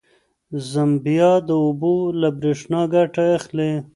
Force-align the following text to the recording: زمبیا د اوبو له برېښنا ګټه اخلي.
زمبیا 0.71 1.31
د 1.47 1.49
اوبو 1.65 1.93
له 2.21 2.29
برېښنا 2.39 2.81
ګټه 2.93 3.23
اخلي. 3.37 3.71